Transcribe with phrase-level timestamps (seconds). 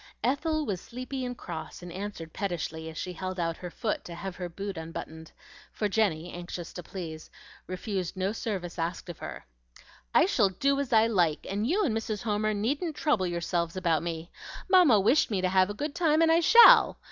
[0.23, 4.15] Ethel was sleepy and cross, and answered pettishly, as she held out her foot to
[4.15, 5.31] have her boot unbuttoned,
[5.71, 7.29] for Jenny, anxious to please,
[7.67, 9.45] refused no service asked of her,
[10.11, 12.23] "I shall do as I like, and you and Mrs.
[12.23, 14.31] Homer needn't trouble yourselves about me.
[14.67, 16.97] Mamma wished me to have a good time, and I shall!